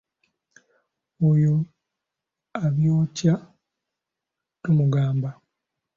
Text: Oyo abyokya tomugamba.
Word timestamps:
Oyo 1.29 1.55
abyokya 2.65 3.33
tomugamba. 4.61 5.29